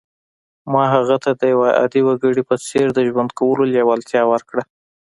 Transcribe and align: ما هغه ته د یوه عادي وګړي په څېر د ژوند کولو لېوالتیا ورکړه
ما 0.71 0.83
هغه 0.95 1.15
ته 1.23 1.31
د 1.39 1.41
یوه 1.53 1.69
عادي 1.79 2.01
وګړي 2.05 2.41
په 2.49 2.55
څېر 2.67 2.87
د 2.93 2.99
ژوند 3.07 3.29
کولو 3.39 3.63
لېوالتیا 3.73 4.21
ورکړه 4.31 4.63